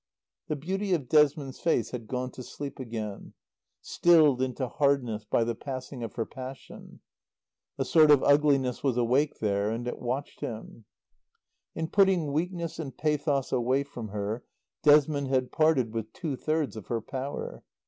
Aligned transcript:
The 0.47 0.55
beauty 0.55 0.93
of 0.95 1.07
Desmond's 1.07 1.59
face 1.59 1.91
had 1.91 2.07
gone 2.07 2.31
to 2.31 2.41
sleep 2.41 2.79
again, 2.79 3.33
stilled 3.81 4.41
into 4.41 4.67
hardness 4.67 5.25
by 5.25 5.43
the 5.43 5.53
passing 5.53 6.01
of 6.01 6.15
her 6.15 6.25
passion. 6.25 7.01
A 7.77 7.85
sort 7.85 8.09
of 8.09 8.23
ugliness 8.23 8.81
was 8.83 8.97
awake 8.97 9.37
there, 9.37 9.69
and 9.69 9.87
it 9.87 9.99
watched 9.99 10.39
him. 10.39 10.85
In 11.75 11.87
putting 11.87 12.31
weakness 12.33 12.79
and 12.79 12.97
pathos 12.97 13.51
away 13.51 13.83
from 13.83 14.07
her 14.07 14.43
Desmond 14.81 15.27
had 15.27 15.51
parted 15.51 15.93
with 15.93 16.11
two 16.13 16.35
thirds 16.35 16.75
of 16.75 16.87
her 16.87 16.99
power. 16.99 17.61